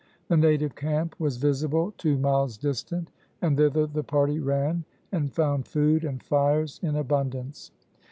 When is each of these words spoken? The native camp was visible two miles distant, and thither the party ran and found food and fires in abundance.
The 0.29 0.35
native 0.37 0.73
camp 0.73 1.13
was 1.19 1.37
visible 1.37 1.93
two 1.95 2.17
miles 2.17 2.57
distant, 2.57 3.11
and 3.39 3.55
thither 3.55 3.85
the 3.85 4.01
party 4.03 4.39
ran 4.39 4.83
and 5.11 5.31
found 5.31 5.67
food 5.67 6.03
and 6.03 6.23
fires 6.23 6.79
in 6.81 6.95
abundance. 6.95 7.69